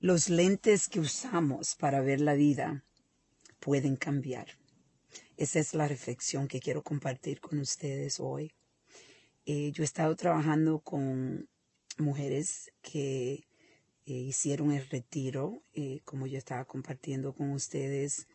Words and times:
los 0.00 0.28
lentes 0.28 0.88
que 0.88 1.00
usamos 1.00 1.74
para 1.74 2.00
ver 2.00 2.20
la 2.20 2.34
vida 2.34 2.84
pueden 3.58 3.96
cambiar. 3.96 4.46
Esa 5.36 5.58
es 5.58 5.74
la 5.74 5.88
reflexión 5.88 6.46
que 6.46 6.60
quiero 6.60 6.82
compartir 6.82 7.40
con 7.40 7.58
ustedes 7.58 8.20
hoy. 8.20 8.52
Eh, 9.44 9.72
yo 9.72 9.82
he 9.82 9.84
estado 9.84 10.14
trabajando 10.14 10.80
con 10.80 11.48
mujeres 11.96 12.70
que 12.80 13.48
eh, 14.06 14.12
hicieron 14.12 14.72
el 14.72 14.88
retiro, 14.88 15.62
eh, 15.74 16.00
como 16.04 16.26
yo 16.28 16.38
estaba 16.38 16.64
compartiendo 16.64 17.34
con 17.34 17.50
ustedes 17.50 18.28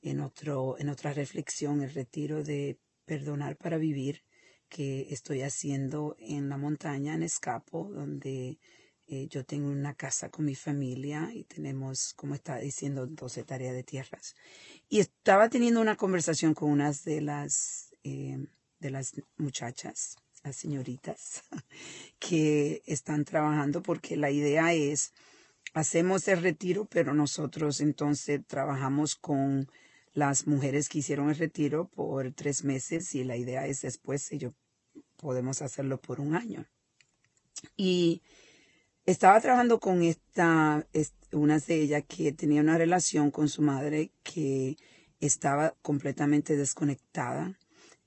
en, 0.00 0.20
otro, 0.20 0.78
en 0.78 0.88
otra 0.88 1.12
reflexión, 1.12 1.82
el 1.82 1.92
retiro 1.92 2.42
de 2.42 2.78
perdonar 3.04 3.56
para 3.56 3.76
vivir 3.76 4.22
que 4.70 5.08
estoy 5.10 5.42
haciendo 5.42 6.16
en 6.18 6.48
la 6.48 6.56
montaña, 6.56 7.14
en 7.14 7.24
Escapo, 7.24 7.90
donde 7.92 8.58
eh, 9.12 9.26
yo 9.28 9.44
tengo 9.44 9.68
una 9.68 9.94
casa 9.94 10.28
con 10.30 10.44
mi 10.44 10.54
familia 10.54 11.32
y 11.34 11.42
tenemos, 11.42 12.14
como 12.14 12.36
estaba 12.36 12.60
diciendo, 12.60 13.08
12 13.08 13.42
tareas 13.42 13.74
de 13.74 13.82
tierras. 13.82 14.36
Y 14.88 15.00
estaba 15.00 15.48
teniendo 15.48 15.80
una 15.80 15.96
conversación 15.96 16.54
con 16.54 16.70
unas 16.70 17.02
de 17.02 17.20
las, 17.20 17.92
eh, 18.04 18.46
de 18.78 18.90
las 18.90 19.20
muchachas, 19.36 20.16
las 20.44 20.54
señoritas, 20.54 21.42
que 22.20 22.82
están 22.86 23.24
trabajando 23.24 23.82
porque 23.82 24.16
la 24.16 24.30
idea 24.30 24.72
es, 24.74 25.12
hacemos 25.74 26.28
el 26.28 26.40
retiro, 26.40 26.84
pero 26.84 27.12
nosotros 27.12 27.80
entonces 27.80 28.40
trabajamos 28.46 29.16
con 29.16 29.68
las 30.12 30.46
mujeres 30.46 30.88
que 30.88 31.00
hicieron 31.00 31.30
el 31.30 31.36
retiro 31.36 31.88
por 31.88 32.32
tres 32.32 32.62
meses 32.62 33.12
y 33.16 33.24
la 33.24 33.36
idea 33.36 33.66
es 33.66 33.82
después 33.82 34.30
ellos 34.30 34.52
podemos 35.16 35.62
hacerlo 35.62 36.00
por 36.00 36.20
un 36.20 36.36
año. 36.36 36.64
Y 37.76 38.22
estaba 39.10 39.40
trabajando 39.40 39.80
con 39.80 40.02
esta, 40.02 40.86
una 41.32 41.58
de 41.58 41.82
ellas 41.82 42.04
que 42.06 42.32
tenía 42.32 42.60
una 42.60 42.78
relación 42.78 43.30
con 43.30 43.48
su 43.48 43.60
madre 43.60 44.12
que 44.22 44.76
estaba 45.18 45.74
completamente 45.82 46.56
desconectada. 46.56 47.58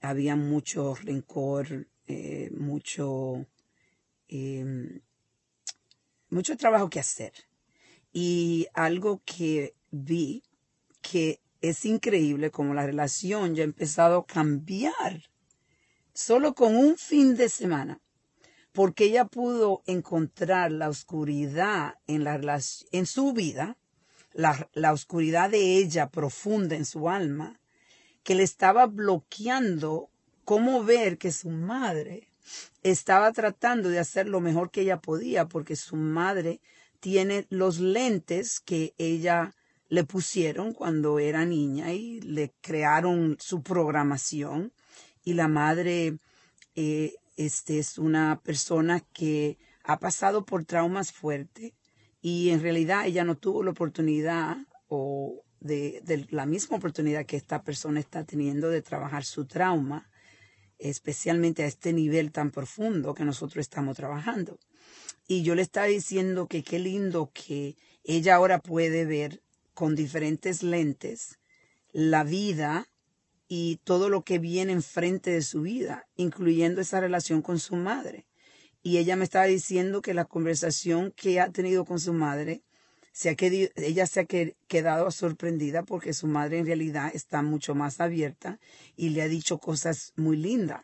Había 0.01 0.35
mucho 0.35 0.95
rencor, 0.95 1.87
eh, 2.07 2.49
mucho, 2.57 3.45
em, 4.29 5.01
mucho 6.29 6.55
trabajo 6.57 6.89
que 6.89 6.99
hacer. 6.99 7.33
Y 8.13 8.67
algo 8.73 9.21
que 9.25 9.75
vi 9.91 10.43
que 11.01 11.41
es 11.61 11.85
increíble 11.85 12.49
como 12.49 12.73
la 12.73 12.85
relación 12.85 13.55
ya 13.55 13.63
ha 13.63 13.65
empezado 13.65 14.19
a 14.19 14.25
cambiar 14.25 15.23
solo 16.13 16.53
con 16.53 16.75
un 16.75 16.97
fin 16.97 17.35
de 17.35 17.49
semana, 17.49 17.99
porque 18.73 19.05
ella 19.05 19.25
pudo 19.25 19.83
encontrar 19.85 20.71
la 20.71 20.89
oscuridad 20.89 21.95
en, 22.07 23.05
su 23.05 23.33
vida, 23.33 23.77
la, 24.33 24.67
la 24.73 24.91
oscuridad 24.91 25.51
de 25.51 25.77
ella 25.77 26.09
profunda 26.09 26.75
en 26.75 26.85
su 26.85 27.07
alma, 27.09 27.59
que 28.23 28.35
le 28.35 28.43
estaba 28.43 28.87
bloqueando 28.87 30.09
cómo 30.43 30.83
ver 30.83 31.17
que 31.17 31.31
su 31.31 31.49
madre 31.49 32.27
estaba 32.81 33.31
tratando 33.31 33.89
de 33.89 33.99
hacer 33.99 34.27
lo 34.27 34.41
mejor 34.41 34.71
que 34.71 34.81
ella 34.81 34.99
podía, 34.99 35.47
porque 35.47 35.75
su 35.75 35.95
madre 35.95 36.59
tiene 36.99 37.45
los 37.49 37.79
lentes 37.79 38.59
que 38.59 38.93
ella 38.97 39.53
le 39.89 40.03
pusieron 40.03 40.73
cuando 40.73 41.19
era 41.19 41.45
niña 41.45 41.93
y 41.93 42.21
le 42.21 42.51
crearon 42.61 43.37
su 43.39 43.61
programación. 43.61 44.73
Y 45.23 45.33
la 45.33 45.47
madre 45.47 46.17
eh, 46.75 47.13
este, 47.35 47.79
es 47.79 47.97
una 47.97 48.41
persona 48.43 48.99
que 48.99 49.57
ha 49.83 49.99
pasado 49.99 50.45
por 50.45 50.65
traumas 50.65 51.11
fuertes 51.11 51.73
y 52.21 52.49
en 52.49 52.61
realidad 52.61 53.05
ella 53.05 53.23
no 53.23 53.37
tuvo 53.37 53.63
la 53.63 53.71
oportunidad 53.71 54.57
o 54.87 55.43
de, 55.59 56.27
la 56.29 56.45
misma 56.45 56.77
oportunidad 56.77 57.25
que 57.25 57.37
esta 57.37 57.63
persona 57.63 57.99
está 57.99 58.23
teniendo 58.25 58.69
de 58.69 58.81
trabajar 58.81 59.23
su 59.23 59.45
trauma, 59.45 60.09
especialmente 60.77 61.63
a 61.63 61.67
este 61.67 61.93
nivel 61.93 62.31
tan 62.31 62.51
profundo 62.51 63.13
que 63.13 63.25
nosotros 63.25 63.61
estamos 63.61 63.95
trabajando. 63.95 64.59
Y 65.27 65.43
yo 65.43 65.55
le 65.55 65.61
estaba 65.61 65.87
diciendo 65.87 66.47
que 66.47 66.63
qué 66.63 66.79
lindo 66.79 67.31
que 67.33 67.77
ella 68.03 68.35
ahora 68.35 68.59
puede 68.59 69.05
ver 69.05 69.41
con 69.73 69.95
diferentes 69.95 70.63
lentes 70.63 71.39
la 71.93 72.23
vida 72.23 72.87
y 73.55 73.79
todo 73.83 74.09
lo 74.09 74.23
que 74.23 74.39
viene 74.39 74.73
enfrente 74.73 75.29
de 75.29 75.43
su 75.43 75.61
vida, 75.61 76.07
incluyendo 76.15 76.81
esa 76.81 76.99
relación 76.99 77.43
con 77.43 77.59
su 77.59 77.75
madre. 77.75 78.25
Y 78.81 78.97
ella 78.97 79.15
me 79.15 79.25
estaba 79.25 79.45
diciendo 79.45 80.01
que 80.01 80.15
la 80.15 80.25
conversación 80.25 81.11
que 81.15 81.39
ha 81.39 81.51
tenido 81.51 81.85
con 81.85 81.99
su 81.99 82.13
madre, 82.13 82.63
se 83.11 83.29
ha 83.29 83.35
quedado, 83.35 83.71
ella 83.75 84.07
se 84.07 84.21
ha 84.21 84.25
quedado 84.25 85.11
sorprendida 85.11 85.83
porque 85.83 86.13
su 86.13 86.25
madre 86.25 86.57
en 86.57 86.65
realidad 86.65 87.11
está 87.13 87.43
mucho 87.43 87.75
más 87.75 88.01
abierta 88.01 88.59
y 88.95 89.09
le 89.09 89.21
ha 89.21 89.27
dicho 89.27 89.59
cosas 89.59 90.13
muy 90.15 90.35
lindas 90.35 90.81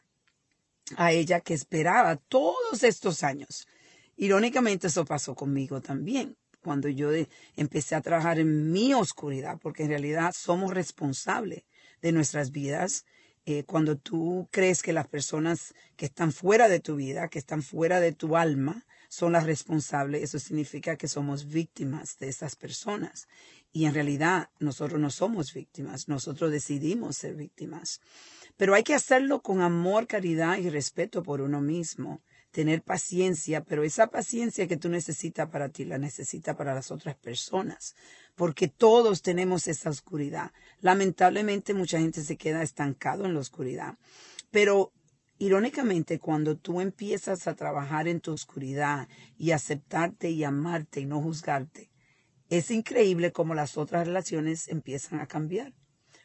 a 0.96 1.12
ella 1.12 1.40
que 1.40 1.56
esperaba 1.56 2.18
todos 2.18 2.84
estos 2.84 3.24
años. 3.24 3.68
Irónicamente 4.16 4.86
eso 4.86 5.06
pasó 5.06 5.34
conmigo 5.34 5.82
también 5.82 6.38
cuando 6.62 6.88
yo 6.88 7.10
empecé 7.56 7.96
a 7.96 8.02
trabajar 8.02 8.38
en 8.38 8.72
mi 8.72 8.94
oscuridad, 8.94 9.58
porque 9.60 9.86
en 9.86 9.90
realidad 9.90 10.36
somos 10.38 10.72
responsables 10.72 11.64
de 12.02 12.12
nuestras 12.12 12.52
vidas. 12.52 13.06
Eh, 13.46 13.64
cuando 13.64 13.98
tú 13.98 14.48
crees 14.52 14.84
que 14.84 14.94
las 14.94 15.08
personas 15.08 15.74
que 15.96 16.06
están 16.06 16.32
fuera 16.32 16.68
de 16.68 16.80
tu 16.80 16.96
vida, 16.96 17.30
que 17.30 17.40
están 17.40 17.64
fuera 17.64 18.00
de 18.00 18.12
tu 18.12 18.38
alma, 18.38 18.86
son 19.10 19.32
las 19.32 19.46
responsables, 19.46 20.22
eso 20.22 20.38
significa 20.38 20.96
que 20.96 21.08
somos 21.08 21.48
víctimas 21.48 22.18
de 22.20 22.30
esas 22.30 22.56
personas. 22.56 23.28
Y 23.72 23.86
en 23.86 23.94
realidad 23.94 24.50
nosotros 24.60 25.00
no 25.00 25.10
somos 25.10 25.54
víctimas, 25.54 26.08
nosotros 26.08 26.52
decidimos 26.52 27.18
ser 27.18 27.36
víctimas. 27.36 28.02
Pero 28.56 28.76
hay 28.76 28.84
que 28.84 28.94
hacerlo 28.94 29.42
con 29.42 29.62
amor, 29.62 30.06
caridad 30.06 30.58
y 30.58 30.70
respeto 30.70 31.24
por 31.24 31.42
uno 31.42 31.60
mismo 31.60 32.22
tener 32.52 32.82
paciencia, 32.82 33.64
pero 33.64 33.84
esa 33.84 34.08
paciencia 34.08 34.68
que 34.68 34.78
tú 34.78 34.90
necesitas 34.90 35.50
para 35.50 35.70
ti 35.70 35.86
la 35.86 35.98
necesitas 35.98 36.56
para 36.56 36.74
las 36.74 36.92
otras 36.92 37.16
personas, 37.16 37.96
porque 38.36 38.68
todos 38.68 39.22
tenemos 39.22 39.68
esa 39.68 39.90
oscuridad. 39.90 40.52
Lamentablemente 40.82 41.74
mucha 41.74 42.00
gente 42.00 42.24
se 42.24 42.38
queda 42.38 42.64
estancado 42.64 43.26
en 43.26 43.34
la 43.34 43.40
oscuridad, 43.40 43.98
pero 44.52 44.92
irónicamente 45.38 46.20
cuando 46.20 46.58
tú 46.58 46.82
empiezas 46.82 47.48
a 47.48 47.56
trabajar 47.56 48.08
en 48.08 48.20
tu 48.20 48.32
oscuridad 48.32 49.08
y 49.38 49.52
aceptarte 49.52 50.32
y 50.32 50.44
amarte 50.44 51.02
y 51.02 51.06
no 51.06 51.22
juzgarte, 51.22 51.92
es 52.50 52.72
increíble 52.72 53.32
cómo 53.32 53.54
las 53.54 53.78
otras 53.78 54.08
relaciones 54.08 54.68
empiezan 54.70 55.20
a 55.20 55.28
cambiar 55.28 55.74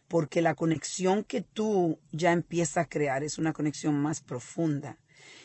porque 0.09 0.43
la 0.43 0.55
conexión 0.55 1.25
que 1.25 1.41
tú 1.41 1.99
ya 2.13 2.33
empiezas 2.33 2.77
a 2.79 2.89
crear 2.89 3.25
es 3.25 3.39
una 3.39 3.53
conexión 3.53 4.01
más 4.01 4.21
profunda 4.21 4.99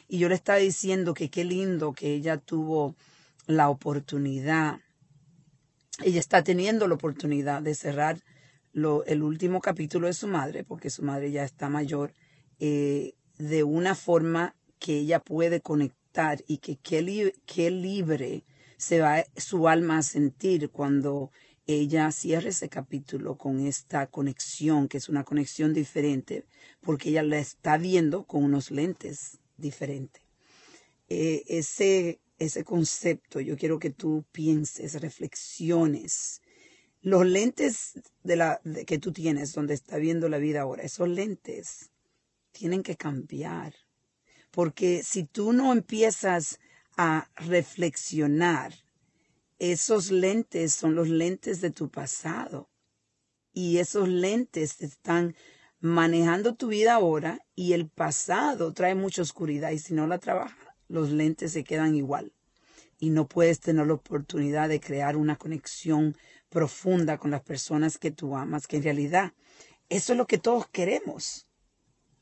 y 0.09 0.18
yo 0.18 0.28
le 0.28 0.36
estaba 0.36 0.58
diciendo 0.58 1.14
que 1.14 1.30
qué 1.30 1.44
lindo 1.46 1.94
que 1.94 2.16
ella 2.16 2.38
tuvo 2.38 2.96
la 3.46 3.70
oportunidad, 3.70 4.80
ella 6.03 6.20
está 6.20 6.44
teniendo 6.44 6.88
la 6.88 6.96
oportunidad 6.96 7.62
de 7.62 7.75
cerrar 7.75 8.19
lo, 8.74 9.06
el 9.06 9.22
último 9.22 9.62
capítulo 9.62 10.08
de 10.08 10.14
su 10.14 10.28
madre, 10.28 10.64
porque 10.64 10.90
su 10.90 11.03
madre 11.03 11.31
ya 11.31 11.44
está 11.44 11.69
mayor, 11.69 12.14
eh, 12.59 13.14
de 13.38 13.64
una 13.64 13.94
forma 13.94 14.56
que 14.80 14.98
ella 14.98 15.19
puede 15.19 15.62
conectar 15.62 16.44
y 16.48 16.58
que 16.58 16.78
qué, 16.78 17.34
qué 17.46 17.69
libre 17.69 18.44
se 18.78 19.02
va 19.02 19.24
su 19.38 19.68
alma 19.68 20.00
a 20.00 20.03
sentir 20.03 20.72
cuando 20.72 21.31
ella 21.68 22.12
cierre 22.12 22.50
ese 22.50 22.68
capítulo 22.68 23.38
con 23.38 23.59
esta 23.59 24.08
conexión, 24.08 24.88
que 24.88 24.98
es 24.98 25.08
una 25.08 25.24
conexión 25.24 25.72
diferente, 25.72 26.46
porque 26.81 27.09
ella 27.09 27.22
la 27.22 27.38
está 27.38 27.78
viendo 27.78 28.24
con 28.24 28.44
unos 28.44 28.72
lentes 28.72 29.38
diferente. 29.59 30.22
Eh, 31.08 31.44
ese, 31.47 32.20
ese 32.38 32.64
concepto, 32.64 33.40
yo 33.40 33.58
quiero 33.58 33.80
que 33.80 33.90
tú 33.90 34.25
pienses, 34.31 35.02
reflexiones. 35.02 36.42
Los 37.01 37.25
lentes 37.25 37.94
de 38.24 38.36
la, 38.36 38.62
que 38.86 39.00
tú 39.00 39.12
tienes, 39.12 39.54
donde 39.54 39.74
está 39.74 39.98
viendo 39.98 40.30
la 40.30 40.38
vida 40.38 40.62
ahora, 40.62 40.84
esos 40.84 41.07
lentes 41.07 41.92
tienen 42.51 42.84
que 42.84 42.95
cambiar. 42.95 43.74
Porque 44.51 45.04
si 45.04 45.24
tú 45.24 45.54
no 45.54 45.72
empiezas 45.72 46.60
a 46.98 47.30
reflexionar, 47.36 48.74
esos 49.60 50.12
lentes 50.12 50.74
son 50.74 50.95
los 50.95 51.10
lentes 51.10 51.62
de 51.62 51.72
tu 51.72 51.89
pasado. 51.89 52.69
Y 53.54 53.78
esos 53.78 54.07
lentes 54.07 54.81
están 54.81 55.36
manejando 55.80 56.56
tu 56.56 56.68
vida 56.68 56.96
ahora 56.96 57.40
y 57.56 57.74
el 57.74 57.88
pasado 57.88 58.74
trae 58.74 58.96
mucha 58.96 59.22
oscuridad 59.22 59.72
y 59.72 59.80
si 59.80 59.94
no 59.94 60.08
la 60.08 60.20
trabajas, 60.20 60.58
los 60.88 61.12
lentes 61.12 61.54
se 61.54 61.64
quedan 61.64 61.96
igual 61.96 62.34
y 63.00 63.12
no 63.12 63.28
puedes 63.28 63.60
tener 63.60 63.88
la 63.88 63.94
oportunidad 63.94 64.68
de 64.68 64.81
crear 64.81 65.16
una 65.16 65.38
conexión 65.38 66.16
profunda 66.50 67.18
con 67.18 67.31
las 67.31 67.42
personas 67.42 67.98
que 67.98 68.12
tú 68.12 68.36
amas, 68.36 68.68
que 68.68 68.78
en 68.78 68.84
realidad 68.84 69.34
eso 69.88 70.14
es 70.14 70.18
lo 70.18 70.28
que 70.28 70.38
todos 70.38 70.68
queremos. 70.68 71.48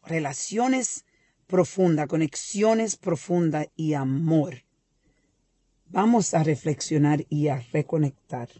Relaciones 0.03 1.05
profundas, 1.47 2.07
conexiones 2.07 2.95
profundas 2.95 3.67
y 3.75 3.93
amor. 3.93 4.63
Vamos 5.87 6.33
a 6.33 6.43
reflexionar 6.43 7.25
y 7.29 7.47
a 7.47 7.59
reconectar. 7.71 8.49